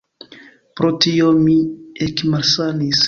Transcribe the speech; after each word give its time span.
Pro 0.79 0.89
tio 1.05 1.29
mi 1.43 1.55
ekmalsanis. 2.07 2.99